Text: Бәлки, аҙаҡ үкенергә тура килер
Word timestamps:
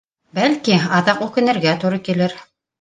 Бәлки, 0.37 0.77
аҙаҡ 1.01 1.23
үкенергә 1.27 1.77
тура 1.87 2.05
килер 2.11 2.39